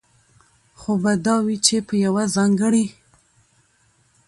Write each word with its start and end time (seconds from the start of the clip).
خو 0.79 0.91
به 1.01 1.13
دا 1.25 1.35
وي، 1.45 1.57
چې 1.65 1.75
په 1.87 1.93
يوه 2.05 2.23
ځانګړي 2.35 2.85